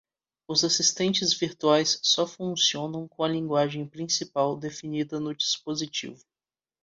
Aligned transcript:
Os 0.47 0.63
assistentes 0.63 1.31
virtuais 1.31 1.99
só 2.01 2.25
funcionam 2.25 3.07
com 3.07 3.23
a 3.23 3.27
linguagem 3.27 3.87
principal 3.87 4.57
definida 4.57 5.19
no 5.19 5.35
dispositivo. 5.35 6.23